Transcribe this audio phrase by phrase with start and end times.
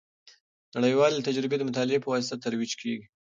[0.75, 3.05] نړیوالې تجربې د مطالعې په واسطه ترویج کیږي.